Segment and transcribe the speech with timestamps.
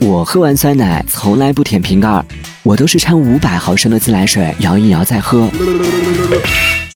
[0.00, 2.24] 我喝完酸奶从来不舔瓶盖，
[2.62, 5.48] 我都是掺五百毫升的自来水摇一摇再喝。